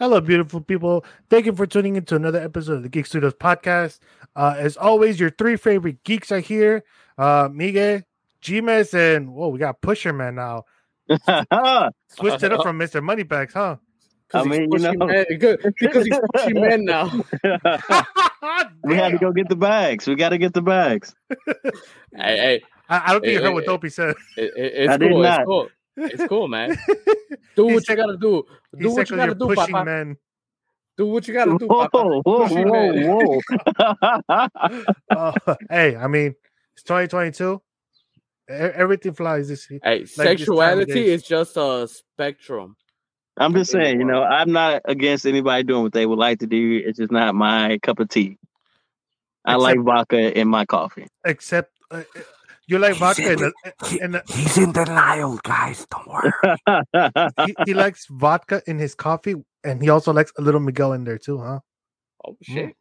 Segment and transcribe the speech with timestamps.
[0.00, 1.04] Hello, beautiful people.
[1.28, 3.98] Thank you for tuning into another episode of the Geek Studios podcast.
[4.34, 6.84] Uh, as always, your three favorite geeks are here
[7.18, 8.00] uh, Miguel,
[8.40, 10.64] Gmes, and whoa, we got Pusher Man now.
[12.08, 13.02] Switched it up from Mr.
[13.02, 13.76] Moneybags, huh?
[14.32, 17.08] I mean, you know, man, good, because he's pushing men now.
[18.82, 20.06] we had to go get the bags.
[20.06, 21.14] We got to get the bags.
[21.28, 21.58] hey,
[22.14, 24.14] hey, I, I don't think you Hey, heard what hey, Dopey said.
[24.38, 25.22] it, it, it's I did cool.
[25.22, 25.40] not.
[25.40, 25.68] It's cool.
[25.96, 26.76] It's cool, man.
[27.56, 28.44] Do what you gotta do.
[28.78, 29.84] Do what you gotta do, pushing Papa.
[29.84, 30.16] men.
[30.96, 32.20] Do what you gotta do, Whoa, Papa.
[32.24, 33.40] whoa, Pushing whoa,
[34.28, 34.48] whoa.
[35.10, 35.32] Uh,
[35.68, 36.34] hey, I mean,
[36.74, 37.60] it's 2022.
[38.48, 39.80] E- Everything flies this year.
[39.82, 41.08] Hey, this time of sexuality days.
[41.08, 42.76] is just a spectrum.
[43.36, 46.46] I'm just saying, you know, I'm not against anybody doing what they would like to
[46.46, 46.82] do.
[46.84, 48.38] It's just not my cup of tea.
[49.44, 51.06] I Except- like vodka in my coffee.
[51.24, 52.02] Except uh,
[52.70, 53.52] you like vodka, and,
[53.86, 55.86] He- and he's in denial, guys.
[55.90, 56.32] Don't worry.
[57.46, 61.04] he, he likes vodka in his coffee, and he also likes a little Miguel in
[61.04, 61.60] there too, huh?
[62.26, 62.76] Oh shit.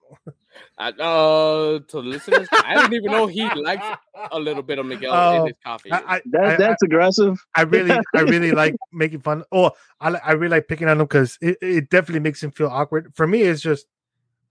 [0.77, 3.85] I, uh, to the listeners, I didn't even know he likes
[4.31, 5.91] a little bit of Miguel Oh, in his coffee.
[5.91, 7.39] I, I, I, that, that's aggressive.
[7.55, 9.43] I really, I really like making fun.
[9.51, 12.67] Oh, I, I really like picking on him because it, it definitely makes him feel
[12.67, 13.13] awkward.
[13.15, 13.85] For me, it's just,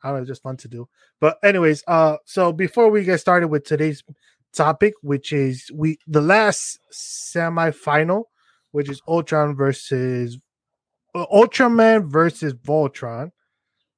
[0.03, 0.89] I don't know, it's just fun to do.
[1.21, 4.03] But anyways, uh, so before we get started with today's
[4.59, 8.29] topic, which is we the last semi-final,
[8.73, 10.37] which is Ultron versus
[11.15, 13.31] uh, Ultraman versus Voltron.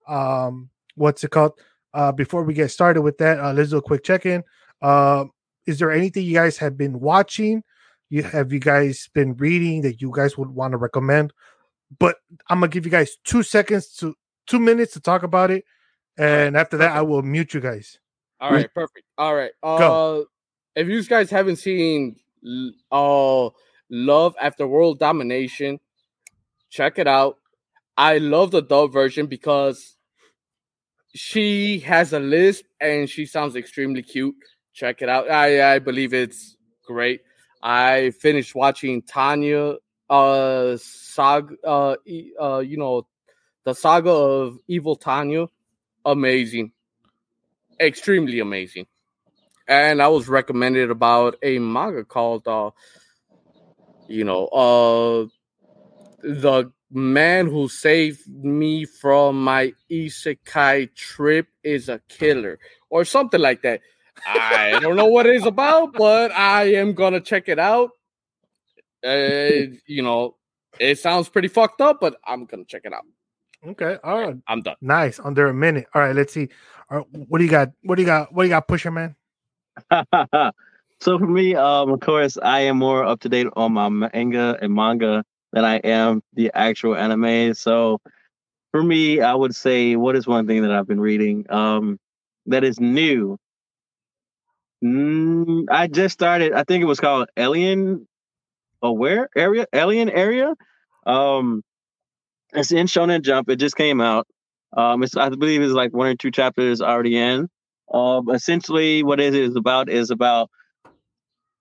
[0.07, 1.53] Um, what's it called?
[1.93, 4.45] Uh, before we get started with that, uh, let's do a quick check-in.
[4.81, 5.25] Uh,
[5.67, 7.65] is there anything you guys have been watching?
[8.11, 11.33] You have you guys been reading that you guys would want to recommend?
[11.99, 12.17] But
[12.49, 14.15] I'm gonna give you guys two seconds to
[14.47, 15.65] two minutes to talk about it,
[16.19, 17.99] and after that, I will mute you guys.
[18.41, 19.07] All right, perfect.
[19.19, 19.53] All right.
[19.63, 20.27] Uh Go.
[20.75, 22.17] If you guys haven't seen
[22.91, 23.49] uh
[23.91, 25.81] Love After World Domination,
[26.71, 27.37] check it out.
[27.97, 29.97] I love the dub version because
[31.13, 34.37] she has a lisp and she sounds extremely cute.
[34.73, 35.31] Check it out.
[35.31, 37.23] I I believe it's great.
[37.63, 39.77] I finished watching Tanya
[40.09, 41.97] uh saga uh,
[42.41, 43.07] uh you know
[43.65, 45.47] the saga of Evil Tanya.
[46.05, 46.73] Amazing
[47.81, 48.87] extremely amazing.
[49.71, 52.73] And I was recommended about a manga called uh
[54.09, 55.27] you know uh
[56.23, 62.59] the man who saved me from my isekai trip is a killer
[62.91, 63.81] or something like that.
[64.27, 67.91] I don't know what it's about, but I am gonna check it out.
[69.05, 70.37] Uh, you know,
[70.79, 73.05] it sounds pretty fucked up, but I'm gonna check it out.
[73.67, 74.77] Okay, all right, I'm done.
[74.81, 75.21] nice.
[75.21, 75.87] Under a minute.
[75.95, 76.49] All right, let's see.
[76.91, 77.71] All right, what do you got?
[77.83, 78.33] What do you got?
[78.35, 79.15] What do you got, Pusher Man?
[81.01, 84.59] so for me, um, of course, I am more up to date on my manga
[84.61, 87.55] and manga than I am the actual anime.
[87.55, 88.01] So
[88.71, 91.99] for me, I would say what is one thing that I've been reading um,
[92.47, 93.37] that is new.
[94.85, 96.53] Mm, I just started.
[96.53, 98.07] I think it was called Alien
[98.83, 99.67] Aware Area.
[99.73, 100.55] Alien Area.
[101.07, 101.63] Um,
[102.53, 103.51] it's in Shonen Jump.
[103.51, 104.27] It just came out.
[104.77, 107.49] Um, it's I believe it's like one or two chapters already in.
[107.93, 110.51] Um, essentially, what it is about is about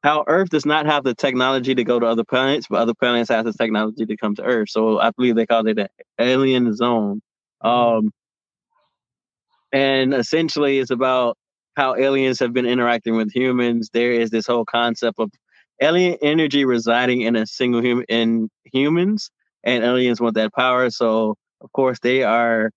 [0.04, 3.30] how Earth does not have the technology to go to other planets, but other planets
[3.30, 4.70] have the technology to come to Earth.
[4.70, 5.88] So I believe they call it an
[6.20, 7.22] alien zone.
[7.62, 8.12] Um,
[9.72, 11.38] and essentially, it's about
[11.76, 13.90] how aliens have been interacting with humans.
[13.94, 15.32] There is this whole concept of
[15.82, 19.32] alien energy residing in a single human in humans,
[19.64, 20.90] and aliens want that power.
[20.90, 22.72] So of course, they are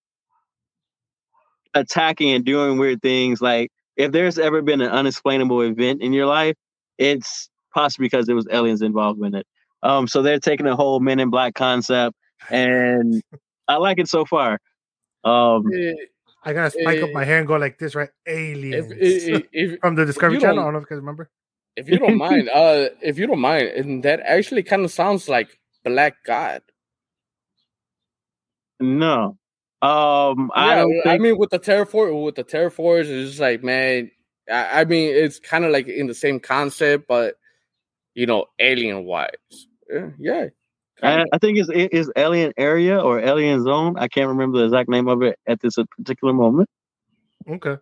[1.75, 3.41] attacking and doing weird things.
[3.41, 6.55] Like if there's ever been an unexplainable event in your life,
[6.99, 9.47] it's possibly because there was aliens involved in it.
[9.83, 12.15] Um, so they're taking the whole Men in Black concept,
[12.51, 13.21] and
[13.69, 14.59] I like it so far.
[15.25, 15.95] Um, Eh,
[16.45, 18.11] I gotta spike up Eh, my hair and go like this, right?
[18.27, 20.61] Aliens If, if, if, from the Discovery Channel.
[20.61, 21.31] I don't- don't know if you guys remember.
[21.77, 25.29] if you don't mind, uh, if you don't mind, and that actually kind of sounds
[25.29, 26.63] like Black God.
[28.81, 29.37] no,
[29.83, 33.65] um, I Yeah, don't I mean, with the terraform, with the terraforms, it's just like,
[33.65, 34.11] man,
[34.51, 37.35] I, I mean, it's kind of like in the same concept, but
[38.15, 39.31] you know, alien wise.
[39.91, 40.47] Yeah, yeah.
[41.03, 41.25] I.
[41.33, 43.97] I think it's it is Alien Area or Alien Zone.
[43.99, 46.71] I can't remember the exact name of it at this particular moment.
[47.49, 47.77] Okay.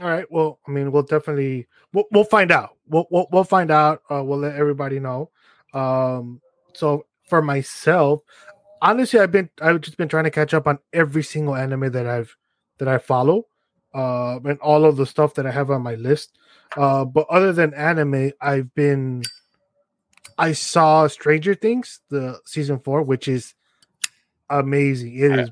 [0.00, 0.24] All right.
[0.30, 2.76] Well, I mean, we'll definitely we'll, we'll find out.
[2.88, 4.02] We'll, we'll we'll find out.
[4.10, 5.30] Uh, we'll let everybody know.
[5.74, 6.40] Um.
[6.72, 8.22] So for myself,
[8.82, 12.06] honestly, I've been I've just been trying to catch up on every single anime that
[12.06, 12.36] I've
[12.78, 13.46] that I follow,
[13.94, 16.32] uh, and all of the stuff that I have on my list.
[16.76, 19.22] Uh, but other than anime, I've been
[20.38, 23.54] I saw Stranger Things, the season four, which is
[24.50, 25.16] amazing.
[25.16, 25.50] It I- is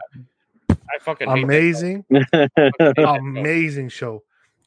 [0.71, 3.15] I fucking amazing, fucking hate that show.
[3.15, 4.23] amazing show.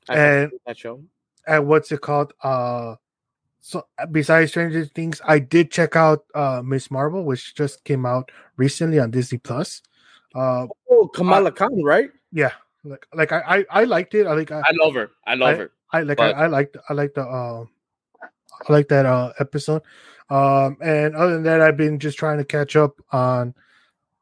[0.09, 1.03] I And- that show.
[1.45, 2.33] And what's it called?
[2.43, 2.95] Uh,
[3.67, 3.83] so
[4.15, 6.87] besides Stranger Things, I did check out uh Ms.
[6.89, 9.81] Marvel, which just came out recently on Disney Plus.
[10.35, 12.09] Uh, Oh, Kamala Khan, right?
[12.31, 12.51] yeah,
[12.87, 14.23] like like I I, I liked it.
[14.27, 15.11] I like I, I love her.
[15.27, 15.71] I love her.
[15.91, 17.65] I like But- I, I liked I like the uh
[18.23, 19.81] I like that uh episode.
[20.29, 23.53] Um and other than that I've been just trying to catch up on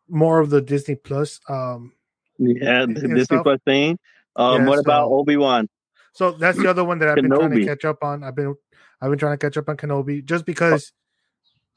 [0.10, 1.40] more of the Disney Plus.
[1.50, 1.94] Um
[2.38, 3.44] yeah, the Disney stuff.
[3.44, 3.98] Plus thing.
[4.36, 5.70] Um, Yeah, what about so- Obi Wan?
[6.14, 8.24] so that's the other one that I've been trying to catch up on.
[8.24, 8.56] I've been
[9.02, 10.92] I've been trying to catch up on Kenobi just because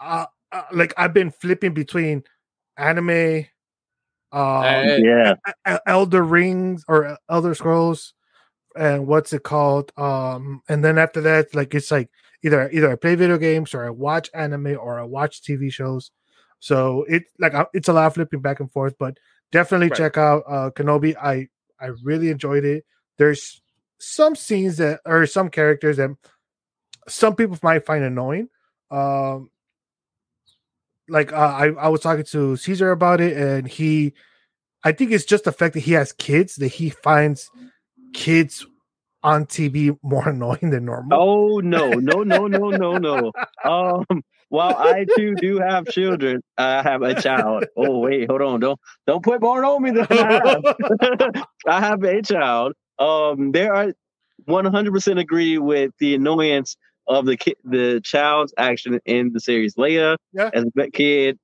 [0.01, 2.23] uh, uh like I've been flipping between
[2.77, 3.47] anime
[4.33, 5.35] um Hey, Yeah,
[5.87, 8.15] Elder Rings or Elder Scrolls,
[8.77, 9.93] and what's it called?
[9.97, 12.11] Um, and then after that, like it's like
[12.45, 16.11] either either I play video games or I watch anime or I watch TV shows.
[16.61, 19.17] So it like it's a lot of flipping back and forth, but
[19.53, 19.97] definitely Right.
[19.99, 21.17] check out uh Kenobi.
[21.17, 21.49] I
[21.81, 22.85] I really enjoyed it.
[23.17, 23.63] There's
[23.99, 26.11] some scenes that or some characters that
[27.09, 28.49] some people might find annoying.
[28.91, 29.51] Um,
[31.09, 34.15] like uh, I I was talking to Caesar about it, and he,
[34.85, 37.51] I think it's just the fact that he has kids that he finds
[38.13, 38.67] kids
[39.23, 41.19] on TV more annoying than normal.
[41.19, 43.33] Oh no, no, no, no, no, no.
[43.65, 47.65] Um, while I too do have children, I have a child.
[47.77, 51.45] Oh wait, hold on, don't don't put more on me than I have.
[51.67, 52.75] I have a child.
[52.99, 53.93] Um, there are
[54.49, 56.77] 100% agree with the annoyance
[57.09, 59.75] of the ki- the child's action in the series.
[59.77, 60.51] Leia, Yeah.
[60.55, 61.39] as a kid,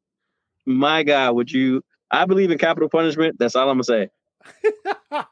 [0.66, 1.82] my God, would you?
[2.10, 3.36] I believe in capital punishment.
[3.38, 4.10] That's all I'm gonna say.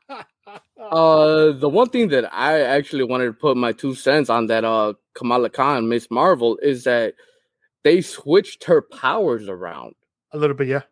[0.78, 4.64] Uh, the one thing that I actually wanted to put my two cents on that
[4.64, 6.08] uh Kamala Khan, Ms.
[6.10, 7.14] Marvel, is that
[7.84, 9.94] they switched her powers around.
[10.32, 10.82] a little bit, yeah.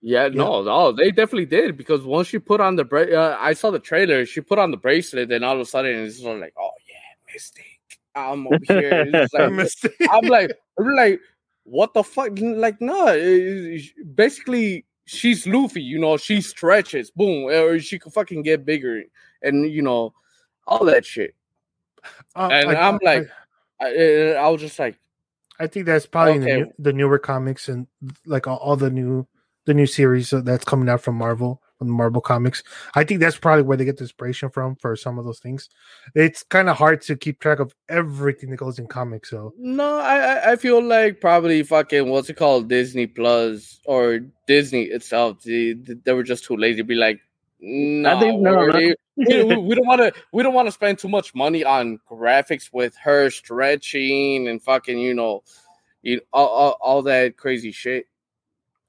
[0.00, 3.52] Yeah, no, no, they definitely did because once she put on the bra- uh, I
[3.52, 4.24] saw the trailer.
[4.26, 6.70] She put on the bracelet, and all of a sudden it's sort of like, oh
[6.88, 7.71] yeah, Mystic.
[8.14, 9.04] I'm over here.
[9.12, 9.32] It's
[10.00, 11.20] like- I'm like, I'm like,
[11.64, 12.32] what the fuck?
[12.38, 13.78] Like, no, eh,
[14.14, 15.82] basically, she's Luffy.
[15.82, 19.02] You know, she stretches, boom, or she can fucking get bigger,
[19.42, 20.12] and you know,
[20.66, 21.34] all that shit.
[22.34, 23.28] Uh, and I- I'm like-
[23.80, 24.98] I, eh, I was just like,
[25.60, 27.86] I think that's probably in the, new, the newer comics and
[28.26, 29.26] like all, all the new
[29.66, 32.62] the new series that's coming out from Marvel from Marvel Comics.
[32.94, 35.68] I think that's probably where they get the inspiration from for some of those things.
[36.14, 39.30] It's kind of hard to keep track of everything that goes in comics.
[39.30, 44.20] So no, I, I- I feel like probably fucking what's it called, Disney Plus or
[44.46, 45.42] Disney itself.
[45.42, 47.20] They, they were just too lazy to be like,
[47.60, 48.76] no, think- no, no.
[48.76, 52.00] we, we, we don't want to we don't want to spend too much money on
[52.10, 55.42] graphics with her stretching and fucking you know
[56.02, 58.06] you all, all, all that crazy shit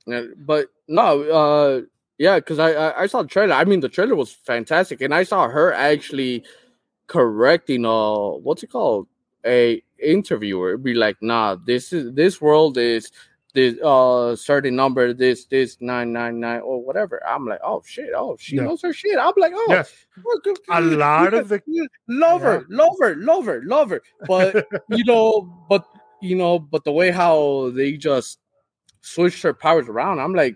[0.07, 1.81] Yeah, but no uh
[2.17, 3.53] yeah because I, I i saw the trailer.
[3.53, 6.43] I mean the trailer was fantastic and i saw her actually
[7.07, 9.07] correcting uh what's it called?
[9.45, 10.77] A interviewer.
[10.77, 13.11] Be like nah this is this world is
[13.53, 17.21] this uh certain number this this 999 or whatever.
[17.27, 18.09] I'm like oh shit.
[18.15, 18.63] Oh she Yeah.
[18.63, 19.17] knows her shit.
[19.19, 19.83] I'm like oh yeah,
[20.69, 24.01] a lot of the yeah, love her, love her, love her, love her.
[24.27, 25.85] But you know, but
[26.21, 28.39] you know, but the way how they just
[29.01, 30.55] switched her powers around, I'm like,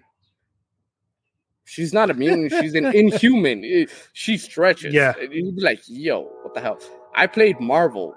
[1.67, 2.49] she's not a immune.
[2.49, 3.87] She's an inhuman.
[4.13, 4.93] She stretches.
[4.93, 5.13] Yeah.
[5.19, 6.79] and you'd be like, yo, what the hell?
[7.15, 8.15] I played Marvel.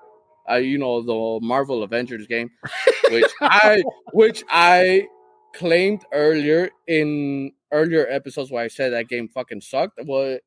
[0.49, 2.51] Uh, you know the Marvel Avengers game,
[3.11, 5.07] which I which I
[5.55, 10.01] claimed earlier in earlier episodes where I said that game fucking sucked.
[10.05, 10.39] Well,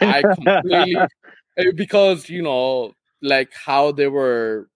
[0.00, 0.96] I completely
[1.56, 2.92] eh, because you know
[3.22, 4.68] like how they were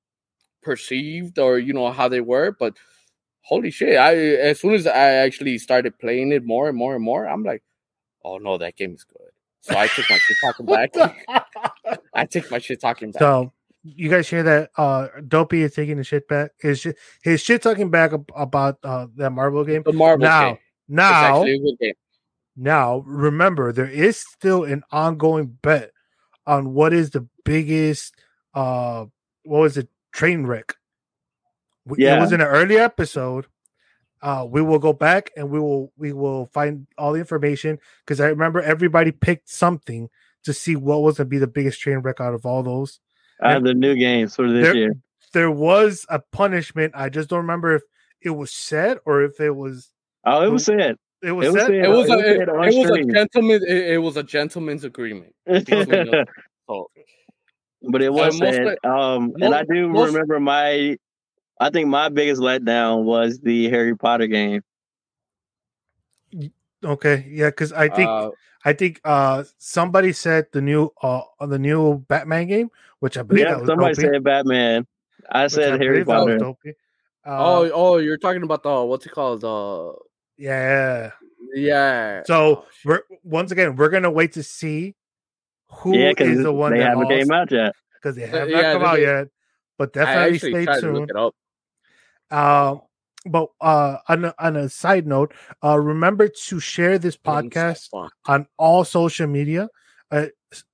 [0.62, 2.76] perceived or you know how they were but
[3.44, 7.04] holy shit i as soon as i actually started playing it more and more and
[7.04, 7.62] more i'm like
[8.24, 10.94] oh no that game is good so i took my shit talking back
[12.14, 13.52] i took my shit talking back So
[13.86, 14.70] you guys hear that?
[14.78, 16.52] Uh, Dopey is taking the shit back.
[16.58, 19.82] His shit, his shit talking back ab- about uh that Marvel game.
[19.84, 21.94] the marvel now, game it's now, actually a good game
[22.56, 25.90] now, remember there is still an ongoing bet
[26.46, 28.14] on what is the biggest.
[28.54, 29.06] Uh,
[29.44, 29.88] what was it?
[30.12, 30.74] Train wreck.
[31.86, 33.46] We- It was in an early episode.
[34.22, 38.20] Uh, we will go back and we will we will find all the information because
[38.20, 40.08] I remember everybody picked something
[40.44, 43.00] to see what was going to be the biggest train wreck out of all those.
[43.42, 44.92] I have the new games for this There- year.
[45.34, 46.92] There was a punishment.
[46.96, 47.82] I just don't remember if
[48.22, 49.90] it was said or if it was
[50.24, 50.96] Oh, it was said.
[51.22, 51.66] it was It was said.
[51.66, 51.74] said.
[51.84, 54.22] it was a, it it, said on it was a gentleman it, it was a
[54.22, 55.84] gentleman's agreement between
[56.70, 56.86] so
[57.82, 58.78] but it was Uh, most said.
[58.84, 60.96] Um, and I do most- remember my.
[61.60, 64.62] I think my biggest letdown was the Harry Potter game.
[66.84, 68.30] Okay, yeah, because I think Uh,
[68.64, 72.70] I think uh somebody said the new uh the new Batman game,
[73.00, 74.86] which I believe that Yeah, was somebody dopey, said Batman.
[75.30, 76.74] I which said Harry believe that was Potter.
[77.26, 79.40] Uh, oh, oh, you're talking about the what's it called?
[79.40, 79.94] The
[80.36, 81.12] yeah.
[81.54, 82.22] yeah.
[82.26, 84.94] So Oh, we're once again we're gonna wait to see
[85.68, 87.72] who Yeah, is because the one they that haven't came out yet.
[87.94, 89.28] because they Uh, have yeah, not come out yet.
[89.78, 91.12] But definitely actually stay tried to tuned.
[92.34, 92.72] Look it up.
[92.72, 92.80] Um,
[93.26, 95.32] but uh, on a, on a side note,
[95.64, 97.88] uh, remember to share this podcast
[98.26, 99.68] on all social media.
[100.10, 100.26] Uh,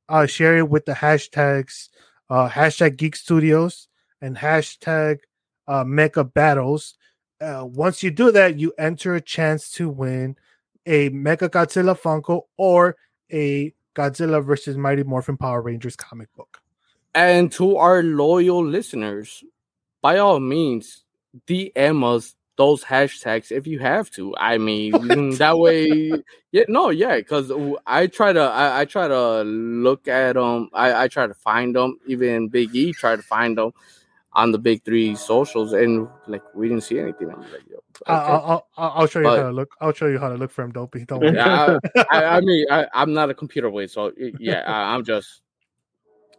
[0.08, 1.88] uh, share it with the hashtags
[2.30, 3.88] uh, hashtag Geek Studios
[4.20, 5.18] and hashtag
[5.68, 6.94] uh, Mecha Battles.
[7.40, 10.36] Uh, once you do that, you enter a chance to win
[10.86, 12.96] a Mechagodzilla Funko or
[13.32, 16.60] a Godzilla versus Mighty Morphin Power Rangers comic book.
[17.14, 19.42] And to our loyal listeners,
[20.00, 21.04] by all means,
[21.46, 24.34] DM us those hashtags if you have to.
[24.36, 26.12] I mean, that way,
[26.52, 27.50] yeah, no, yeah, because
[27.86, 30.68] I try to, I, I try to look at them.
[30.74, 31.98] I, I try to find them.
[32.06, 33.72] Even Big E try to find them
[34.34, 37.30] on the big three socials, and like we didn't see anything.
[37.30, 38.12] I'm like, Yo, okay.
[38.12, 39.70] I'll, I'll, I'll show you But- how to look.
[39.80, 41.04] I'll show you how to look for him, Dopey.
[41.06, 41.34] Don't worry.
[41.34, 41.78] Yeah,
[42.10, 45.40] I, I mean, I, I'm not a computer whiz, so yeah, I, I'm just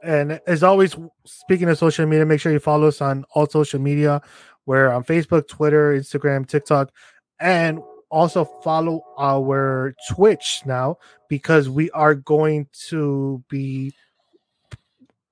[0.03, 0.95] And as always,
[1.25, 4.21] speaking of social media, make sure you follow us on all social media.
[4.65, 6.91] We're on Facebook, Twitter, Instagram, TikTok,
[7.39, 10.97] and also follow our Twitch now
[11.29, 13.93] because we are going to be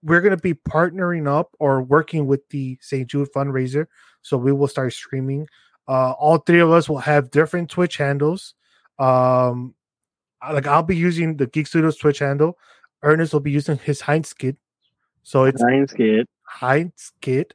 [0.02, 3.08] we're going to be partnering up or working with the St.
[3.08, 3.88] Jude fundraiser.
[4.22, 5.48] So we will start streaming.
[5.88, 8.54] Uh, all three of us will have different Twitch handles.
[8.98, 9.76] Um,
[10.42, 12.58] like I'll be using the Geek Studios Twitch handle.
[13.04, 14.58] Ernest will be using his Heinz kit.
[15.24, 16.28] So it's ain't scared.
[16.44, 17.54] Heinz kit.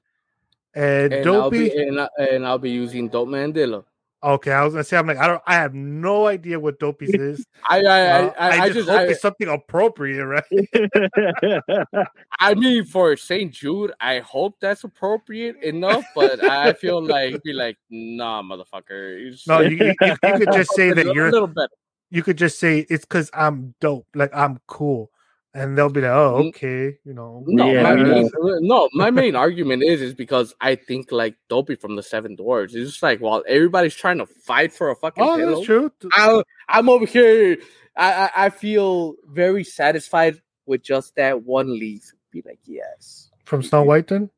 [0.74, 1.68] And, and I'll Dopey.
[1.70, 3.84] be and, I, and I'll be using Dope Mandela.
[4.22, 7.14] okay, I was gonna say I'm like I don't I have no idea what Dopey's
[7.14, 7.44] is.
[7.68, 10.44] I I, Uh, I, I, I just, just hope I, it's something appropriate, right?
[12.40, 13.52] I mean, for St.
[13.52, 19.30] Jude, I hope that's appropriate enough, but I feel like be like, nah, motherfucker.
[19.30, 21.68] Just- No, you, you, you you could just say that you're a little better.
[22.10, 25.10] you could just say it's because I'm dope, like I'm cool,
[25.54, 27.44] and they'll be like, oh, okay, you know.
[27.46, 28.28] No, Yeah, my main,
[28.60, 32.74] no, my main argument is is because I think like Dopey from the Seven Dwarfs.
[32.74, 35.92] It's just like while everybody's trying to fight for a fucking Oh, pillow, that's true.
[36.12, 37.58] I, I'm over here.
[37.96, 42.12] I, I I feel very satisfied with just that one leaf.
[42.32, 44.30] Be like, yes, From Snow White, then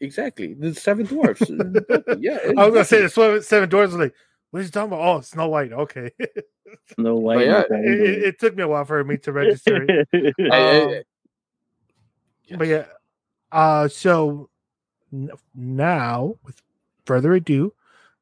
[0.00, 0.52] exactly.
[0.54, 1.50] The Seven Dwarfs.
[1.50, 3.94] Uh, yeah, I was gonna say the seven, Dwarfs.
[3.94, 4.12] like,
[4.50, 5.00] what are you talking about?
[5.00, 5.72] Oh, Snow White.
[5.72, 6.10] Okay,
[6.94, 7.46] Snow White.
[7.46, 11.04] yeah, it, it took me a while for me to register Um, hey, hey.
[12.56, 12.86] But yeah,
[13.52, 14.48] uh, so
[15.12, 16.62] n- now, with
[17.04, 17.72] further ado,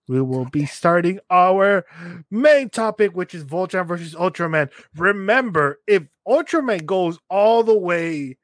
[0.08, 1.86] we will be starting our
[2.30, 4.70] main topic, which is Voltron versus Ultraman.
[4.96, 8.36] Remember, if Ultraman goes all the way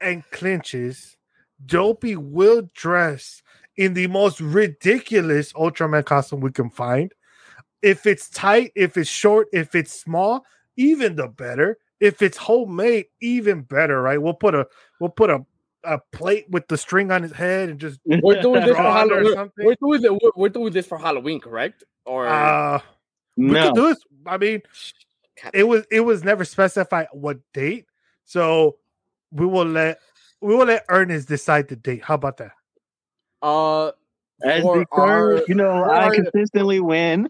[0.00, 1.16] and clinches,
[1.64, 3.42] Dopey will dress
[3.76, 7.12] in the most ridiculous Ultraman costume we can find.
[7.82, 10.44] If it's tight, if it's short, if it's small,
[10.76, 11.78] even the better.
[12.00, 14.20] If it's homemade, even better, right?
[14.20, 14.66] We'll put a
[15.00, 15.44] we'll put a,
[15.84, 19.02] a plate with the string on his head and just We're doing this for draw
[19.02, 19.50] it or Halloween.
[19.56, 21.84] We're doing, the, we're, we're doing this for Halloween, correct?
[22.04, 22.80] Or Uh,
[23.36, 23.68] we no.
[23.68, 23.98] could do this.
[24.26, 24.62] I mean,
[25.54, 27.86] it was it was never specified what date,
[28.24, 28.76] so
[29.30, 30.00] we will let
[30.40, 32.02] we will let Ernest decide the date.
[32.04, 32.52] How about that?
[33.42, 33.88] Uh,
[34.42, 35.06] As the our-
[35.38, 37.28] third, you know, I consistently win.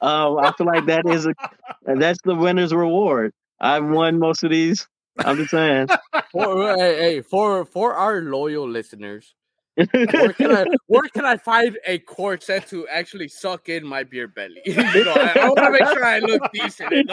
[0.00, 1.34] Um, I feel like that is a
[1.84, 3.32] that's the winner's reward.
[3.60, 4.86] I've won most of these.
[5.18, 5.88] I'm just saying.
[6.30, 9.34] for, hey, hey, for for our loyal listeners,
[9.78, 14.26] where can I where can I find a corset to actually suck in my beer
[14.28, 14.60] belly?
[14.66, 16.92] you know, I, I want to make sure I look decent.
[16.92, 17.08] And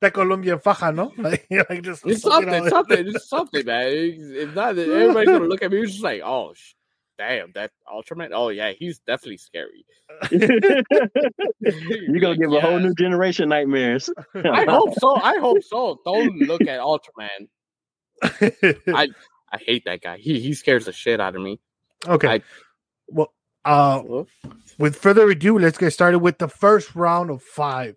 [0.00, 1.12] that Colombian faja, no?
[1.16, 3.86] Like, like just It's suck it something, something, it's something, man.
[3.92, 5.80] If not, everybody's gonna look at me.
[5.80, 6.74] It's just like, oh, sh-
[7.18, 8.30] damn, that Ultraman.
[8.32, 9.84] Oh yeah, he's definitely scary.
[10.30, 10.60] You're
[12.20, 14.10] gonna Like, give a whole new generation nightmares.
[14.34, 15.16] I hope so.
[15.16, 15.98] I hope so.
[16.04, 17.48] Don't look at Ultraman.
[18.94, 19.08] I
[19.52, 20.18] I hate that guy.
[20.18, 21.60] He he scares the shit out of me.
[22.06, 22.28] okay.
[22.28, 22.42] I-
[23.08, 23.32] well,
[23.64, 24.02] uh,
[24.78, 27.96] with further ado, let's get started with the first round of five.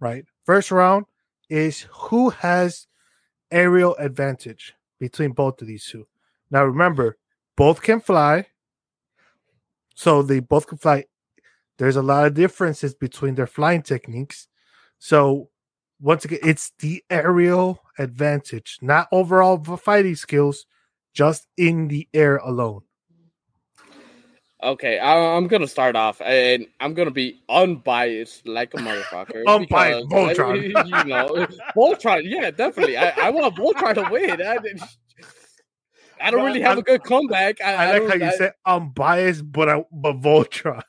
[0.00, 1.06] Right, first round
[1.48, 2.86] is who has
[3.50, 6.06] aerial advantage between both of these two.
[6.50, 7.18] Now, remember,
[7.56, 8.46] both can fly,
[9.94, 11.04] so they both can fly.
[11.78, 14.48] There's a lot of differences between their flying techniques.
[14.98, 15.50] So,
[16.00, 20.66] once again, it's the aerial advantage, not overall fighting skills,
[21.16, 22.82] just in the air alone.
[24.62, 29.44] Okay, I, I'm gonna start off, and I'm gonna be unbiased like a motherfucker.
[29.46, 30.62] Unbiased, Voltron.
[30.86, 31.46] you know,
[31.76, 32.22] Voltron.
[32.24, 32.96] Yeah, definitely.
[32.96, 34.42] I, I want Voltron to win.
[34.42, 34.56] I,
[36.20, 37.60] I don't But really have a good comeback.
[37.60, 40.82] I, I like how you said I'm biased, but I but Voltron.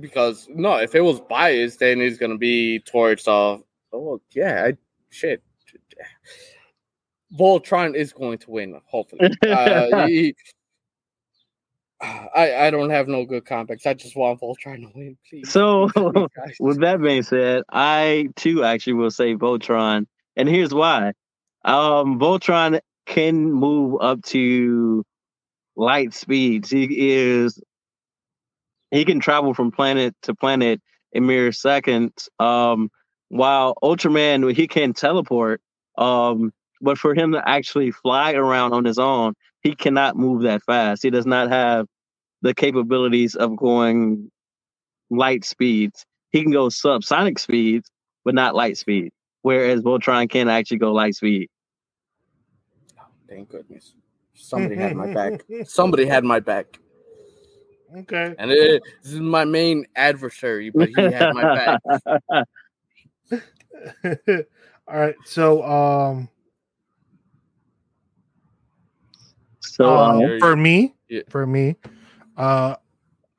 [0.00, 3.58] because no, if it was biased, then it's gonna be towards uh
[3.92, 4.76] oh yeah, I,
[5.10, 5.42] shit.
[7.38, 9.30] Voltron is going to win, hopefully.
[9.42, 10.34] Uh, he-
[12.00, 13.86] I I don't have no good comebacks.
[13.86, 15.50] I just want Voltron to win, please.
[15.50, 16.28] So, please.
[16.60, 21.12] With that being said, I too actually will say Voltron, and here's why.
[21.64, 25.04] Um, Voltron can move up to
[25.76, 26.70] light speeds.
[26.70, 27.60] He is
[28.90, 30.80] he can travel from planet to planet
[31.12, 32.28] in mere seconds.
[32.38, 32.90] Um,
[33.28, 35.60] while Ultraman he can teleport.
[35.96, 40.62] Um, but for him to actually fly around on his own, he cannot move that
[40.62, 41.02] fast.
[41.02, 41.86] He does not have
[42.42, 44.30] the capabilities of going
[45.10, 46.04] light speeds.
[46.30, 47.90] He can go subsonic speeds,
[48.24, 49.12] but not light speed.
[49.42, 51.48] Whereas Voltron can actually go light speed.
[52.98, 53.94] Oh, Thank goodness.
[54.34, 55.44] Somebody had my back.
[55.64, 56.78] Somebody had my back.
[57.96, 58.34] Okay.
[58.38, 61.80] And it, this is my main adversary, but he had my back.
[64.88, 65.14] All right.
[65.24, 66.28] So um
[69.74, 71.22] So uh, um, for me, Yeah.
[71.28, 71.76] for me,
[72.36, 72.76] uh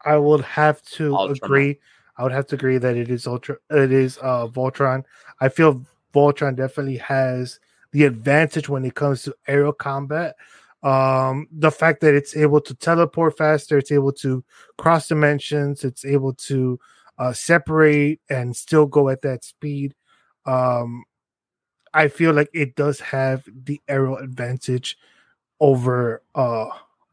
[0.03, 1.31] I would have to Ultraman.
[1.31, 1.79] agree.
[2.17, 5.03] I would have to agree that it is ultra it is uh Voltron.
[5.39, 5.81] I feel
[6.13, 7.59] Voltron definitely has
[7.93, 10.35] the advantage when it comes to aerial combat.
[10.83, 14.43] Um the fact that it's able to teleport faster, it's able to
[14.77, 16.77] cross dimensions, it's able to
[17.17, 19.95] uh separate and still go at that speed.
[20.45, 21.05] Um
[21.93, 24.97] I feel like it does have the aerial advantage
[25.59, 26.65] over uh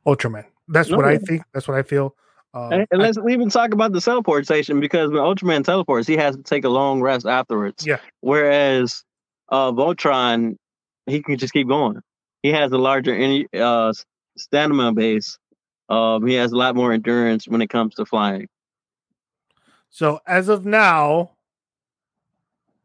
[0.07, 0.45] Ultraman.
[0.69, 1.43] That's No, what I think.
[1.55, 2.15] That's what I feel.
[2.55, 6.37] Uh, and, and let's even talk about the teleportation because when Ultraman teleports, he has
[6.37, 7.87] to take a long rest afterwards.
[7.87, 7.99] Yeah.
[8.21, 9.05] Whereas
[9.49, 10.57] uh, Voltron,
[11.07, 12.01] he can just keep going.
[12.43, 13.93] He has a larger any uh,
[14.37, 15.39] stamina base.
[15.89, 18.49] Um, he has a lot more endurance when it comes to flying.
[19.91, 21.31] so as of now,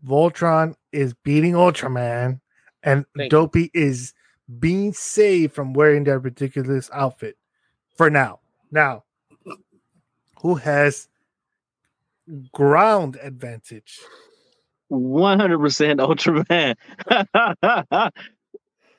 [0.06, 2.39] Voltron is beating Ultraman,
[2.84, 3.30] and Thank you.
[3.30, 4.13] Dopey is
[4.60, 7.38] being saved from wearing that ridiculous outfit
[7.96, 8.40] for now.
[8.72, 9.04] Now,
[10.42, 11.08] who has
[12.54, 14.00] ground advantage?
[14.90, 16.76] One hundred percent Ultraman.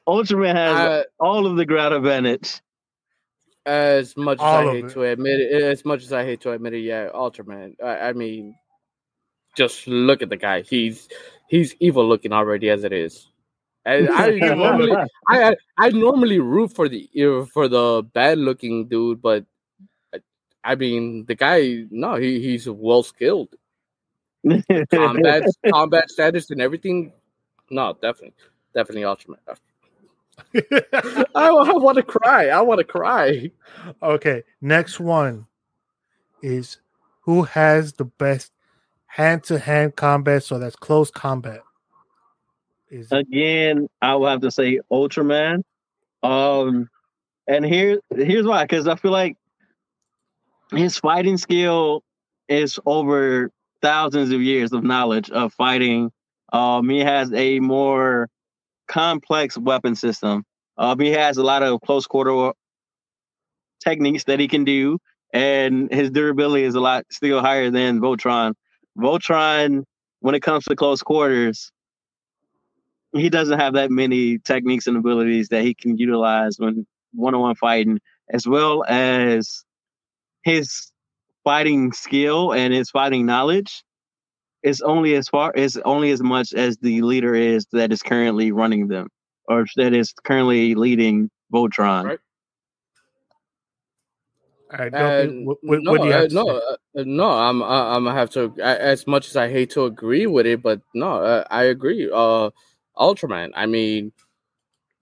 [0.07, 2.61] Ultraman has Uh, all of the ground advantage.
[3.67, 4.91] as much as All I hate it.
[4.93, 7.75] to admit it, as much as I hate to admit it, yeah, Ultraman.
[7.83, 8.55] I, I mean,
[9.57, 10.63] just look at the guy.
[10.63, 11.09] He's
[11.49, 13.29] he's evil looking already as it is.
[13.88, 14.92] And I normally
[15.29, 17.09] I I- normally root for the
[17.53, 19.46] for the bad looking dude, but
[20.14, 20.18] I,
[20.62, 23.57] I mean the guy no he, he's well skilled
[24.90, 27.12] combat combat status and everything.
[27.70, 28.35] No, definitely
[28.74, 29.38] definitely Ultraman.
[31.35, 32.48] I, I want to cry.
[32.48, 33.51] I want to cry.
[34.03, 35.46] okay, next one
[36.42, 36.77] is
[37.22, 38.53] who has the best
[39.07, 40.44] hand-to-hand combat.
[40.44, 41.62] So that's close combat.
[42.90, 45.62] Is Again, I will have to say Ultraman.
[46.22, 46.88] Um,
[47.46, 48.64] and here, here's why.
[48.64, 49.37] Because I feel like
[50.72, 52.03] his fighting skill
[52.48, 53.51] is over
[53.83, 56.11] thousands of years of knowledge of fighting.
[56.53, 58.29] Um, he has a more
[58.88, 60.44] complex weapon system.
[60.79, 62.53] Um, he has a lot of close quarter
[63.81, 64.98] techniques that he can do,
[65.33, 68.55] and his durability is a lot still higher than Voltron.
[68.96, 69.85] Voltron,
[70.20, 71.70] when it comes to close quarters,
[73.12, 78.01] he doesn't have that many techniques and abilities that he can utilize when one-on-one fighting,
[78.33, 79.64] as well as
[80.44, 80.92] his
[81.44, 83.83] fighting skill and his fighting knowledge
[84.62, 88.53] is only as far is only as much as the leader is that is currently
[88.53, 89.09] running them
[89.49, 92.05] or that is currently leading Voltron.
[92.05, 92.18] Right.
[94.73, 97.31] all right, Dopey, what, what, no, what do you have uh, no, uh, no.
[97.31, 98.55] I'm I, I'm gonna have to.
[98.62, 102.11] I, as much as I hate to agree with it, but no, uh, I agree.
[102.12, 102.51] Uh,
[102.99, 103.51] Ultraman.
[103.55, 104.13] I mean,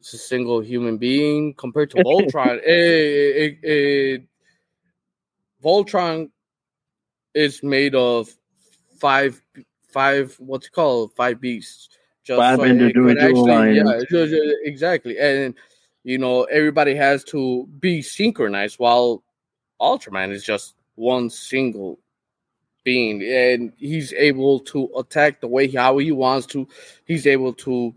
[0.00, 2.58] it's a single human being compared to Voltron.
[2.62, 4.22] it, it, it,
[5.62, 6.30] Voltron
[7.34, 8.28] is made of
[8.98, 9.40] five
[9.88, 11.88] five what's it called five beasts.
[12.24, 14.04] Just Five so individual actually, yeah, items.
[14.10, 15.18] ju- ju- exactly.
[15.18, 15.54] And
[16.04, 19.22] you know, everybody has to be synchronized while
[19.80, 21.98] Ultraman is just one single
[22.86, 26.68] being, and he's able to attack the way how he wants to.
[27.04, 27.92] He's able to.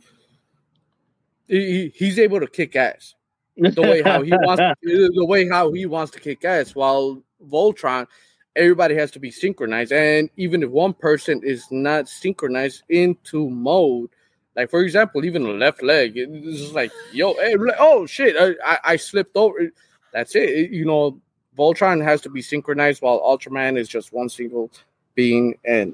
[1.47, 3.13] He, he's able to kick ass.
[3.55, 6.73] the way how he wants to, the way how he wants to kick ass.
[6.73, 8.07] While Voltron,
[8.55, 14.09] everybody has to be synchronized, and even if one person is not synchronized into mode,
[14.55, 18.73] like for example, even the left leg, it's just like yo, hey, oh shit, I,
[18.73, 19.69] I, I slipped over.
[20.13, 20.49] That's it.
[20.49, 20.71] it.
[20.71, 21.21] You know,
[21.59, 24.71] Voltron has to be synchronized, while Ultraman is just one single
[25.13, 25.93] being, and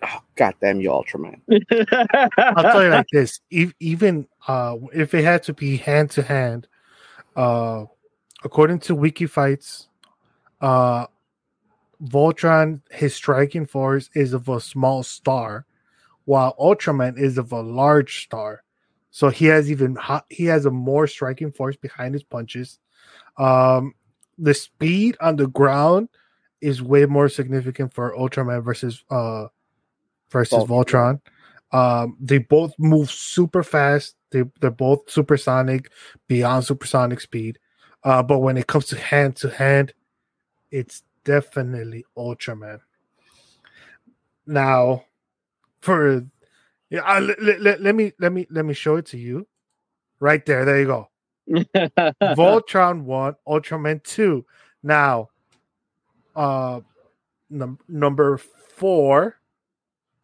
[0.00, 1.40] oh, god damn you, Ultraman.
[2.38, 6.22] I'll tell you like this: e- even uh, if it had to be hand to
[6.22, 6.68] hand,
[7.34, 9.88] according to Wiki Fights,
[10.60, 11.06] uh,
[12.04, 15.66] Voltron his striking force is of a small star,
[16.26, 18.62] while Ultraman is of a large star.
[19.10, 19.98] So he has even
[20.28, 22.78] he has a more striking force behind his punches.
[23.36, 23.94] Um,
[24.38, 26.08] the speed on the ground
[26.60, 29.46] is way more significant for Ultraman versus uh
[30.30, 31.20] versus Voltron.
[31.20, 31.20] Voltron.
[31.70, 34.14] Um, they both move super fast.
[34.30, 35.90] They they're both supersonic,
[36.26, 37.58] beyond supersonic speed.
[38.04, 39.92] Uh, but when it comes to hand to hand,
[40.70, 42.80] it's definitely Ultraman.
[44.46, 45.04] Now,
[45.80, 46.24] for
[46.90, 49.46] yeah, uh, let, let, let me let me let me show it to you.
[50.20, 51.08] Right there, there you go.
[52.22, 54.44] Voltron one, Ultraman two.
[54.82, 55.30] Now,
[56.36, 56.80] uh,
[57.50, 59.36] num- number four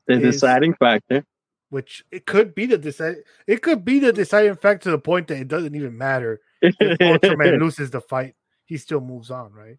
[0.07, 1.25] the is- deciding factor.
[1.71, 5.27] which it could be the decide it could be the deciding factor to the point
[5.29, 8.35] that it doesn't even matter if Ultraman loses the fight,
[8.65, 9.79] he still moves on, right?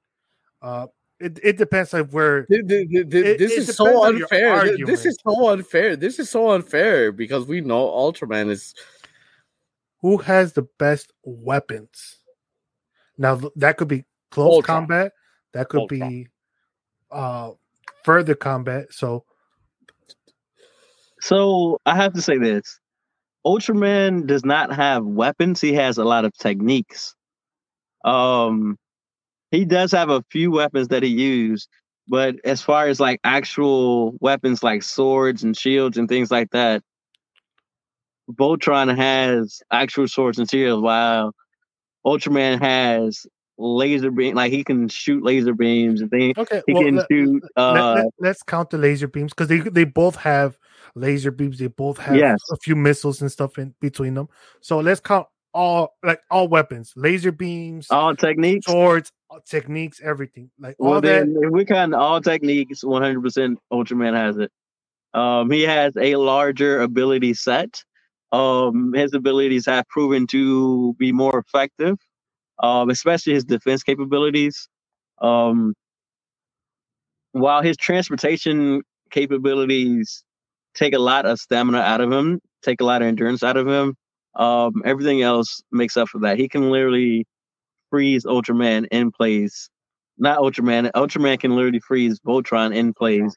[0.61, 4.03] Uh it, it depends on where Th- th- th- th- It- this it is so
[4.03, 4.75] unfair.
[4.85, 5.95] This is so unfair.
[5.95, 8.73] This is so unfair because we know Ultraman is
[10.05, 12.19] who has the best weapons.
[13.17, 14.65] Now that could be close Voltron.
[14.67, 15.13] combat,
[15.53, 15.89] that could Voltron.
[15.89, 16.27] be
[17.09, 17.51] uh
[18.03, 18.93] further combat.
[18.93, 19.25] So
[21.21, 22.79] So I have to say this:
[23.47, 25.59] Ultraman does not have weapons.
[25.59, 27.15] He has a lot of techniques.
[28.03, 28.77] Um,
[29.49, 31.67] he does have a few weapons that he used,
[32.07, 36.83] but as far as like actual weapons like swords and shields and things like that,
[38.31, 41.33] Voltron has actual swords and shields, while
[42.05, 43.25] Ultraman has
[43.57, 44.35] laser beam.
[44.35, 46.37] Like he can shoot laser beams and things.
[46.37, 47.43] okay, He well, can let, shoot.
[47.55, 50.57] Uh, us count the laser beams because they they both have
[50.95, 51.59] laser beams.
[51.59, 52.39] They both have Yes.
[52.51, 54.29] a few missiles and stuff in between them.
[54.61, 58.65] So let's count all like all weapons, laser beams, all techniques.
[58.65, 60.51] swords, all techniques, everything.
[60.59, 61.27] Like all Well, that.
[61.27, 64.51] then, if we count all techniques, 100% Ultraman has it.
[65.13, 67.81] Um, he has a larger ability set.
[68.31, 71.97] Um, his abilities have proven to be more effective,
[72.61, 74.69] um, especially his defense capabilities.
[75.21, 75.73] Um,
[77.33, 80.23] while his transportation capabilities
[80.75, 83.67] take a lot of stamina out of him, take a lot of endurance out of
[83.67, 83.95] him,
[84.35, 86.39] um, everything else makes up for that.
[86.39, 87.25] He can literally
[87.91, 89.69] freeze Ultraman in place
[90.17, 90.91] not Ultraman.
[90.93, 93.35] Ultraman can literally freeze Voltron in place,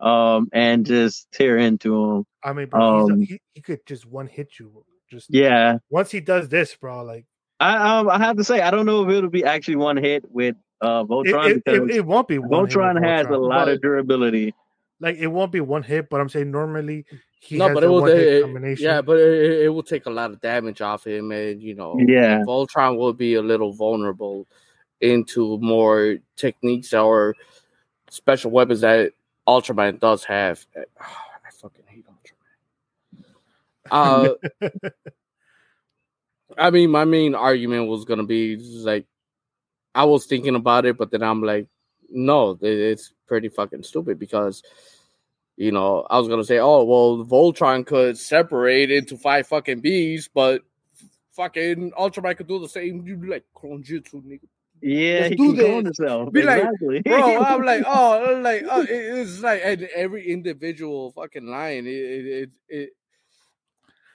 [0.00, 2.26] um, and just tear into him.
[2.42, 4.84] I mean, bro, um, he, he could just one hit you.
[5.10, 7.26] Just Yeah, once he does this, bro, like
[7.58, 10.24] I um, I have to say I don't know if it'll be actually one hit
[10.30, 13.68] with uh Voltron it, because it, it won't be one hit Voltron has a lot
[13.68, 14.54] of durability.
[15.00, 17.04] like it won't be one hit, but I'm saying normally
[17.40, 18.00] he no, has but it a will.
[18.02, 18.84] one hit It, combination.
[18.84, 21.98] yeah, but it, it will take a lot of damage off him, and you know,
[21.98, 24.46] Yeah, Voltron will be a little vulnerable
[25.00, 27.34] into more techniques or
[28.10, 29.12] special weapons that
[29.46, 30.64] Ultraman does have.
[31.00, 33.24] I fucking hate Ultraman.
[33.90, 34.34] Uh,
[36.58, 39.06] I mean, my main argument was gonna be like
[39.94, 41.66] I was thinking about it, but then I'm like,
[42.08, 44.62] no, it's pretty fucking stupid because
[45.56, 50.28] you know I was gonna say, oh well, Voltron could separate into five fucking bees,
[50.32, 50.62] but
[51.32, 53.06] fucking Ultraman could do the same.
[53.06, 54.48] You like Kronjutsu, nigga.
[54.82, 55.84] Yeah, Let's he do can this.
[55.98, 56.32] himself.
[56.32, 56.62] Be like,
[57.04, 57.38] bro.
[57.42, 61.90] I'm like, oh, I'm like, oh, it- it's like and every individual fucking line, it
[61.90, 62.90] it it it,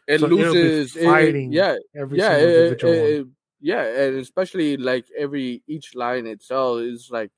[0.08, 0.96] it So loses.
[0.96, 3.28] it- it- fighting yeah, Every yeah, single it- individual it- it-
[3.62, 7.32] yeah, and especially like every each line itself is like,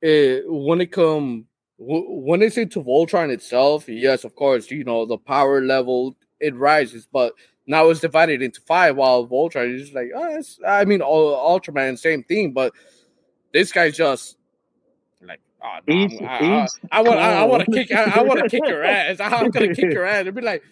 [0.00, 1.46] it, when it come
[1.78, 6.56] w- when it's into Voltron itself, yes, of course, you know the power level it
[6.56, 7.34] rises, but
[7.66, 8.96] now it's divided into five.
[8.96, 12.72] While Voltron is just like, oh, I mean, all Ultraman, same thing, but
[13.52, 14.36] this guy's just
[15.22, 18.22] like, oh, no, I'm- I, I, I want, I, I want to kick, I, I
[18.22, 19.20] want to kick your ass.
[19.20, 20.62] I'm gonna kick your ass and be like,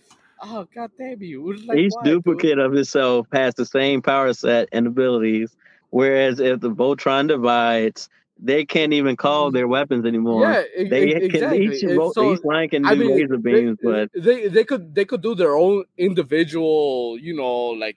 [0.43, 1.53] oh god damn you!
[1.67, 2.25] Like, Each why, dude?
[2.25, 5.55] duplicate of itself has the same power set and abilities.
[5.91, 8.09] Whereas if the Voltron divides,
[8.43, 10.51] they can't even call their weapons anymore.
[10.51, 11.77] Yeah, they e- can exactly.
[11.77, 14.65] each, And so, each line can do I mean, laser beams, they, but they they
[14.65, 17.97] could they could do their own individual, you know, like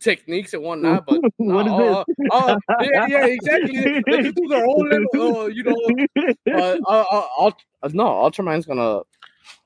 [0.00, 3.84] techniques and whatnot, but What is uh, uh, uh, yeah, yeah, exactly.
[4.06, 5.78] They can do their own little, uh, you know.
[6.52, 7.04] Uh, uh,
[7.38, 7.50] uh,
[7.82, 9.02] uh, no, Ultraman's gonna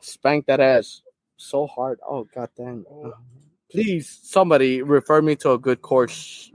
[0.00, 1.02] spank that ass
[1.36, 1.98] so hard.
[2.08, 2.86] Oh god damn!
[3.02, 3.10] Uh,
[3.70, 6.50] please, somebody refer me to a good course.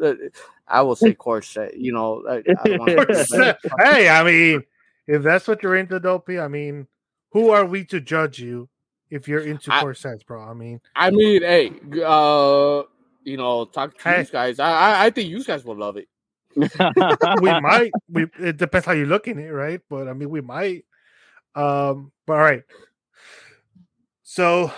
[0.71, 1.77] I will say corset.
[1.77, 4.63] You know, I, I don't hey, I mean,
[5.07, 6.87] if that's what you're into, Dopey, I mean,
[7.31, 8.69] who are we to judge you
[9.09, 10.41] if you're into I- corsets, bro?
[10.41, 11.71] I mean, I mean, hey,
[12.03, 12.83] uh,
[13.23, 14.19] you know, talk to Hey.
[14.21, 14.59] you guys.
[14.59, 16.07] I, I, I think you guys will love it.
[16.55, 17.91] we might.
[18.09, 19.81] We it depends how you look in it, right?
[19.89, 20.85] But I mean, we might.
[21.55, 22.63] Um, but all right.
[24.23, 24.71] So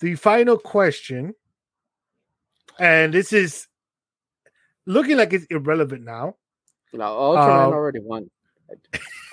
[0.00, 1.34] the final question,
[2.78, 3.67] and this is
[4.88, 6.34] looking like it's irrelevant now.
[6.92, 8.28] No, Ultraman Um, already won.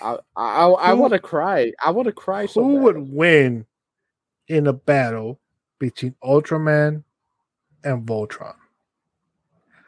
[0.01, 1.71] I, I, I, I want to cry.
[1.83, 2.45] I want to cry.
[2.45, 2.83] So Who bad.
[2.83, 3.65] would win
[4.47, 5.39] in a battle
[5.79, 7.03] between Ultraman
[7.83, 8.55] and Voltron?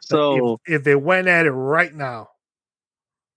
[0.00, 2.28] so if, if they went at it right now,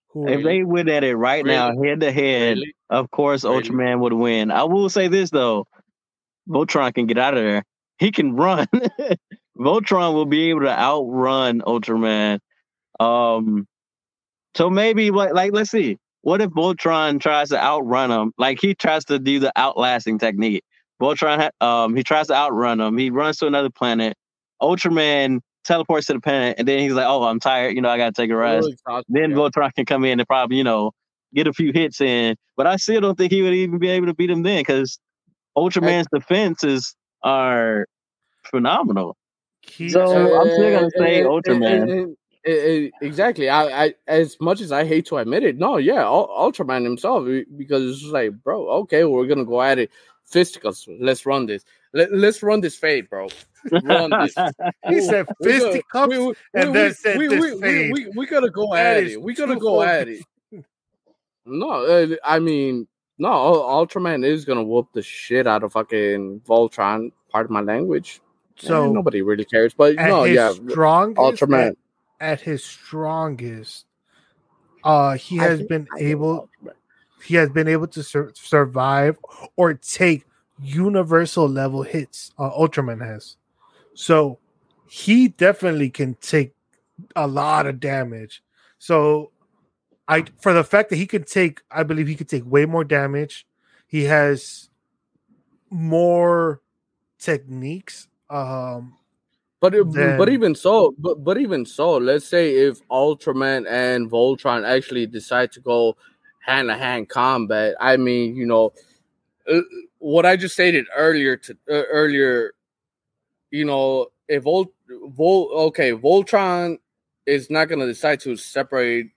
[0.09, 2.75] who if would they went at it right now, head to head, Really?
[2.89, 3.63] of course Really?
[3.63, 4.51] Ultraman would win.
[4.51, 5.67] I will say this though,
[6.49, 7.63] Voltron can get out of there.
[7.99, 8.67] He can run.
[9.61, 12.39] Voltron will be able to outrun Ultraman.
[12.99, 13.67] Um,
[14.55, 15.97] so maybe like like let's see.
[16.21, 18.33] What if Voltron tries to outrun him?
[18.37, 20.63] Like he tries to do the outlasting technique.
[21.01, 22.97] Voltron, um, he tries to outrun him.
[22.97, 24.15] He runs to another planet.
[24.61, 27.75] Ultraman teleports to the planet, and then he's like, "Oh, I'm tired.
[27.75, 29.37] You know, I gotta take a rest." Really Then yeah.
[29.37, 30.91] Voltron can come in and probably, you know,
[31.33, 32.35] get a few hits in.
[32.57, 34.99] But I still don't think he would even be able to beat him then because
[35.57, 37.87] Ultraman's defenses are
[38.49, 39.17] phenomenal.
[39.61, 40.01] He- So,
[40.39, 42.15] I'm still gonna say Ultraman.
[42.47, 43.49] uh, uh, uh, exactly.
[43.49, 47.25] I, I, as much as I hate to admit it, no, yeah, Ul- Ultraman himself,
[47.57, 49.91] because it's just like, bro, okay, we're gonna go at it,
[50.25, 50.87] fisticuffs.
[50.99, 51.63] Let's run this.
[51.93, 53.27] Let, let's run this fade, bro.
[53.83, 54.33] Run this.
[54.87, 56.09] he said We gotta- fisticuffs.
[56.09, 57.93] we- we- and we- then said we, this we, we, fade.
[57.93, 59.21] we, we gotta go That at it.
[59.21, 60.23] We gotta too go at it.
[61.45, 66.41] No, uh, I mean, no, Ul- Ultraman is gonna whoop the shit out of fucking
[66.41, 67.11] Voltron.
[67.29, 68.19] Part of my language.
[68.57, 71.69] Eh, So nobody really cares, but no, yeah, strongest, Ultraman.
[71.69, 71.77] At,
[72.19, 73.85] at his strongest,
[74.83, 76.49] uh, he has think- been able.
[77.23, 79.15] He has been able to sur- survive
[79.55, 80.25] or take
[80.59, 82.31] universal level hits.
[82.37, 83.37] Uh, Ultraman has,
[83.93, 84.39] so
[84.87, 86.53] he definitely can take
[87.15, 88.43] a lot of damage.
[88.79, 89.31] So,
[90.07, 92.83] I for the fact that he could take, I believe he could take way more
[92.83, 93.45] damage.
[93.87, 94.69] He has
[95.69, 96.61] more
[97.19, 98.07] techniques.
[98.31, 98.95] Um,
[99.61, 104.09] But it- then- but even so, but but even so, let's say if Ultraman and
[104.09, 105.97] Voltron actually decide to go
[106.41, 108.73] hand to hand combat, I mean, you know,
[109.47, 109.61] uh,
[109.99, 112.53] what I just stated earlier to uh, earlier,
[113.51, 116.79] you know, if Vol, Vol okay, Voltron
[117.27, 119.11] is not gonna decide to separate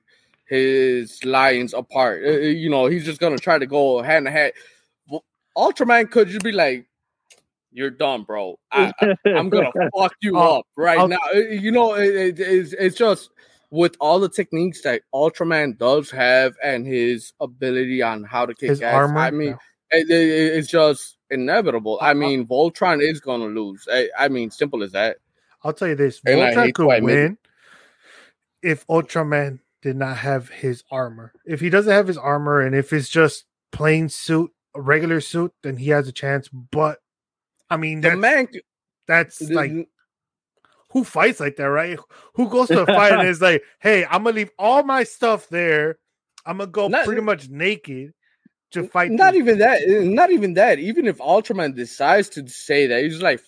[0.47, 2.25] his lions apart.
[2.25, 4.53] Uh, uh, you know, he's just gonna try to go hand to hand.
[5.57, 6.87] Ultraman could just be like,
[7.75, 8.59] "You're done, bro.
[8.73, 8.91] I,
[9.27, 12.73] I'm gonna fuck you I'll- up right I'll- now." Uh, You know, it, it- it's
[12.73, 13.29] it's just
[13.71, 18.71] with all the techniques that Ultraman does have and his ability on how to kick
[18.71, 18.95] his ass.
[18.95, 19.19] armor.
[19.19, 19.59] I mean,
[19.91, 21.99] it, it- it's just inevitable.
[22.01, 23.87] I mean, Voltron is gonna lose.
[23.93, 25.17] I, I mean, simple as that.
[25.63, 27.39] I'll tell you this: And Voltron could win
[28.63, 31.33] if Ultraman did not have his armor.
[31.45, 35.53] If he doesn't have his armor, and if it's just plain suit, a regular suit,
[35.63, 36.49] then he has a chance.
[36.49, 36.99] But
[37.75, 38.49] I mean, The man,
[39.07, 39.73] that's the- like
[40.91, 41.99] who fights like that, right?
[42.35, 45.49] Who goes to a fight and is like, "Hey, I'm gonna leave all my stuff
[45.49, 45.99] there.
[46.47, 48.15] I'm gonna go Not- pretty much naked
[48.73, 49.83] to fight." not even that.
[49.83, 50.79] eh, Not even that.
[50.79, 53.41] Even if Ultraman decides to say that, he's like,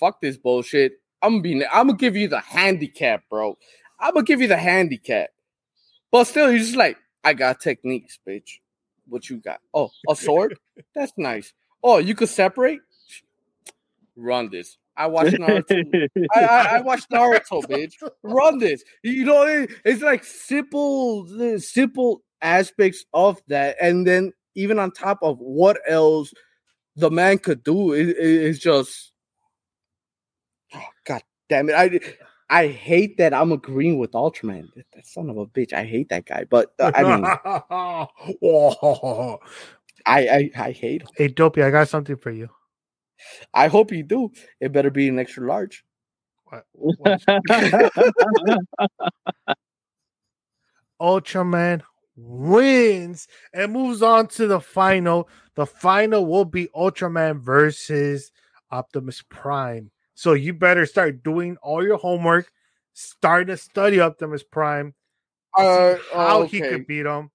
[0.00, 0.92] "Fuck this bullshit.
[1.22, 1.66] I'm gonna be.
[1.66, 3.58] I'm gonna give you the handicap, bro.
[4.00, 5.30] I'm gonna give you the handicap."
[6.10, 8.60] But still, he's just like, "I got techniques, bitch.
[9.08, 9.60] What you got?
[9.74, 10.58] Oh, a sword.
[10.94, 11.52] That's nice.
[11.82, 12.80] Oh, you could separate.
[14.16, 14.78] Run this.
[14.96, 16.08] I watched Naruto.
[16.34, 17.92] I, I, I watched Naruto, bitch.
[18.22, 18.82] Run this.
[19.02, 25.18] You know, it- it's like simple, simple aspects of that, and then even on top
[25.22, 26.32] of what else
[26.96, 29.12] the man could do, it, it- it's just,
[30.74, 31.74] oh, god damn it!
[31.74, 32.00] I
[32.48, 34.68] I hate that I'm agreeing with Ultraman.
[34.76, 35.72] That, that son of a bitch.
[35.74, 37.24] I hate that guy, but uh, I mean,
[38.40, 39.40] Whoa.
[40.06, 41.08] I, I I hate him.
[41.16, 42.48] Hey, Dopey, I got something for you.
[43.54, 44.30] I hope you do.
[44.60, 45.84] It better be an extra large.
[46.44, 46.64] What?
[46.72, 47.22] what-
[51.00, 51.82] Ultraman
[52.16, 55.28] wins and moves on to the final.
[55.54, 58.32] The final will be Ultraman versus
[58.70, 59.90] Optimus Prime.
[60.14, 62.50] So you better start doing all your homework
[62.94, 64.94] starting to study Optimus Prime,
[65.56, 66.56] Uh, how okay.
[66.56, 67.30] he could beat him.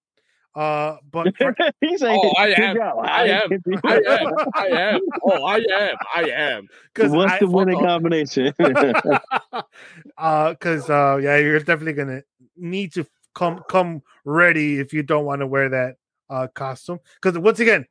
[0.54, 2.78] Uh, but for- He's saying, Oh, I am.
[3.00, 3.50] I am.
[3.84, 4.34] I am.
[4.54, 5.00] I am.
[5.24, 5.96] Oh, I am.
[6.16, 6.68] I am.
[6.94, 8.54] because What's the winning fuck combination?
[10.18, 12.22] uh because uh yeah you're definitely gonna
[12.58, 15.96] need to come come ready if you don't want to wear that
[16.30, 17.86] uh costume because once again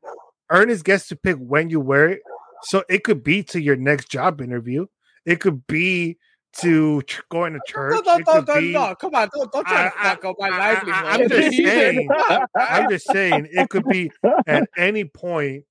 [0.51, 2.21] ernest gets to pick when you wear it
[2.63, 4.87] so it could be to your next job interview
[5.25, 6.19] it could be
[6.59, 9.67] to ch- going to church No, no, no, no, be no, come on, don't, don't
[9.67, 11.05] try to I- I- fuck up my I- I- livelihood.
[11.07, 12.09] I'm just saying.
[12.57, 14.11] i'm just saying it could be
[14.47, 15.65] at any point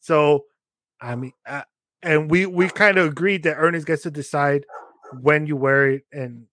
[0.00, 0.44] so
[1.00, 1.62] i mean uh,
[2.02, 4.64] and we we kind of agreed that ernest gets to decide
[5.22, 6.46] when you wear it and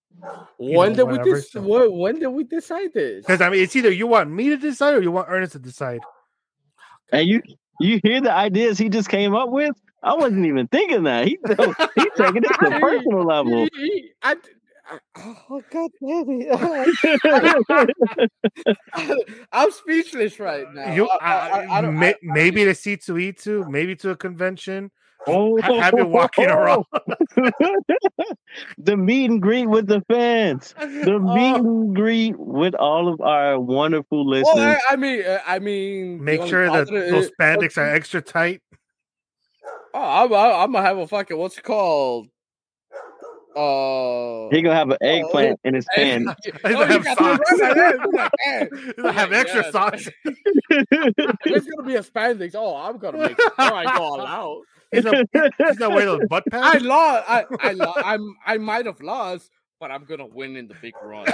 [0.56, 3.26] when know, did we whatever, dis- so- when, when did we decide this?
[3.26, 5.58] Because I mean, it's either you want me to decide or you want Ernest to
[5.58, 6.00] decide.
[7.12, 7.42] and you
[7.80, 9.74] you hear the ideas he just came up with?
[10.04, 11.26] I wasn't even thinking that.
[11.26, 13.66] He he's taking it to a personal level.
[13.74, 14.36] He- he- I,
[14.86, 14.98] I,
[15.50, 17.88] oh god damn it!
[19.52, 20.92] I'm speechless right now.
[20.92, 23.96] you, I, I, I, I don't, may- I- maybe to C two E two, maybe
[23.96, 24.90] to a convention.
[25.26, 26.84] Oh, Ha- have you walking around.
[28.76, 30.74] the meet and greet with the fans.
[30.78, 34.76] The meet Oh, and greet with all of our wonderful well, listeners.
[34.90, 38.60] I, I mean, uh, I mean, Make sure that those uh, spandex are extra tight.
[39.96, 42.26] Oh, I'm, I'm gonna have a fucking what's it called?
[43.56, 46.40] Uh, He gonna have an eggplant in his and- pants.
[46.44, 48.12] He's Oh, gonna you have got that socks.
[48.12, 49.72] right, yeah, you got have extra God.
[49.72, 50.08] socks.
[51.44, 52.54] There's gonna be a spandex.
[52.56, 54.62] Oh, I'm gonna make sure I go all out.
[54.90, 56.76] He's not, he's not wearing those butt pads.
[56.76, 57.24] I lost.
[57.28, 59.50] I I lo- I'm I might have lost,
[59.84, 61.26] but I'm gonna win in the big run.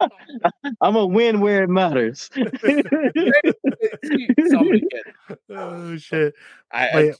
[0.80, 2.30] I'm gonna win where it matters.
[2.36, 2.84] Somebody
[4.88, 5.38] get it.
[5.50, 6.34] oh shit!
[6.70, 7.14] I, I.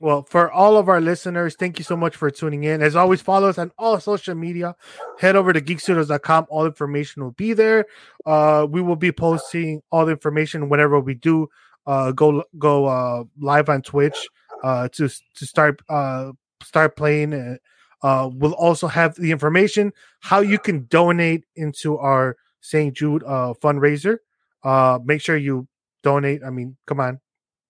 [0.00, 2.82] Well, for all of our listeners, thank you so much for tuning in.
[2.82, 4.74] As always, follow us on all social media.
[5.20, 6.46] Head over to geekstudios.com.
[6.50, 7.86] All information will be there.
[8.26, 11.46] Uh, we will be posting all the information whenever we do
[11.86, 14.28] uh, go go uh, live on Twitch
[14.64, 16.32] uh, to to start uh,
[16.64, 17.60] start playing.
[18.02, 22.94] Uh, we'll also have the information how you can donate into our St.
[22.94, 24.18] Jude uh, fundraiser.
[24.62, 25.66] Uh, make sure you
[26.02, 26.42] donate.
[26.44, 27.20] I mean, come on,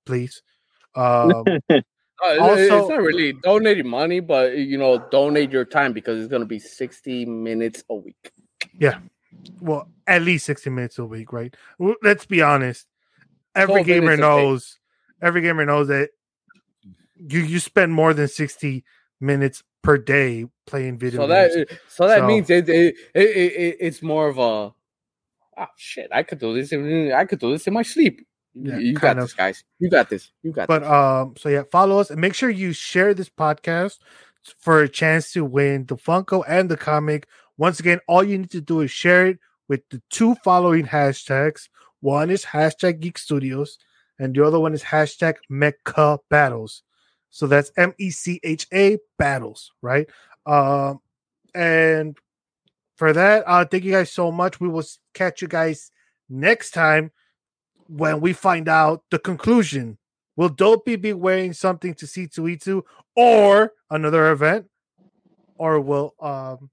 [0.06, 0.42] please.
[0.94, 1.80] Um, uh,
[2.20, 6.46] also- it's not really donating money, but you know, donate your time because it's gonna
[6.46, 8.32] be 60 minutes a week.
[8.78, 8.98] Yeah.
[9.60, 11.54] Well, at least 60 minutes a week, right?
[11.78, 12.86] Well, Let's be honest.
[13.54, 14.28] Every gamer minutes a day.
[14.28, 14.78] knows,
[15.22, 16.10] every gamer knows that
[17.16, 18.84] you you spend more than 60
[19.20, 21.54] minutes per day playing video So games.
[21.54, 26.08] that so that So- means it, it, it, it it's more of a oh shit.
[26.12, 26.72] I could do this.
[26.72, 28.20] In, I could do this in my sleep.
[28.54, 29.64] You- Yeah, you got kind this, guys.
[29.78, 30.30] You got this.
[30.42, 30.88] You got but this.
[30.90, 33.98] um, so yeah, follow us and make sure you share this podcast
[34.60, 37.26] for a chance to win the Funko and the comic.
[37.56, 41.68] Once again, all you need to do is share it with the two following hashtags.
[42.00, 43.78] One is hashtag Geek Studios,
[44.18, 46.82] and the other one is hashtag Mecha Battles.
[47.30, 50.08] So that's M E C H A Battles, right?
[50.46, 51.00] Um,
[51.54, 52.16] and
[52.96, 54.60] for that, uh, thank you guys so much.
[54.60, 55.90] We will catch you guys
[56.28, 57.10] next time
[57.88, 59.98] when we find out the conclusion.
[60.36, 62.82] Will Dopey be wearing something to C2E2
[63.16, 64.66] or another event?
[65.58, 66.70] Or will um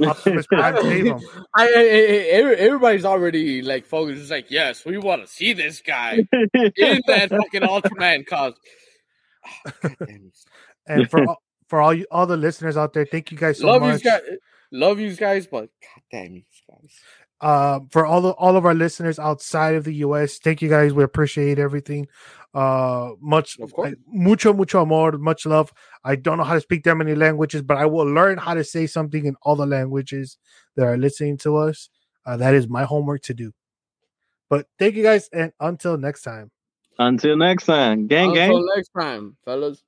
[0.00, 1.20] Optimus Prime save him?
[1.54, 4.20] I, I, I- everybody's already like focused.
[4.22, 8.60] It's like, yes, we want to see this guy in that fucking Ultraman costume.
[9.82, 10.08] God.
[10.86, 13.66] And for all, for all you all the listeners out there, thank you guys so
[13.66, 14.02] love much.
[14.02, 14.22] you guys,
[14.72, 16.94] love you guys, but god damn you guys.
[17.40, 20.92] um, for all the all of our listeners outside of the US, thank you guys.
[20.94, 22.08] We appreciate everything.
[22.54, 23.94] Uh, much, Of course.
[24.06, 25.72] Mucho, mucho amor, much love.
[26.02, 28.64] I don't know how to speak that many languages, but I will learn how to
[28.64, 30.38] say something in all the languages
[30.76, 31.90] that are listening to us.
[32.24, 33.52] Uh, that is my homework to do.
[34.48, 36.50] But thank you guys, and until next time.
[36.98, 38.50] Until next time, gang, gang.
[38.50, 39.82] Until next time, fellas.